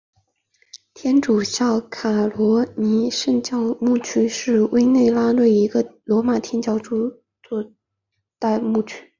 [0.95, 7.11] 天主教卡罗尼宗座代牧区是委内瑞拉一个罗马天主教宗
[7.43, 7.71] 座
[8.39, 9.07] 代牧区。